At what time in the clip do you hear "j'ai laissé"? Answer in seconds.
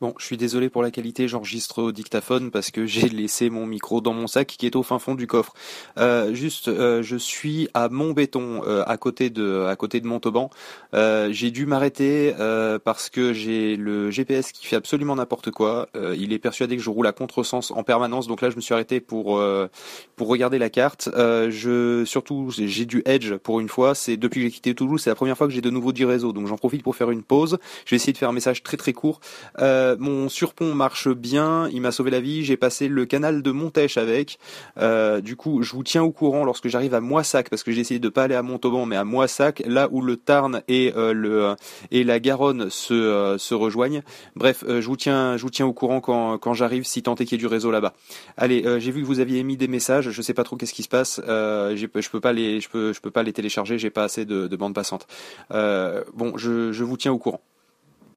2.86-3.50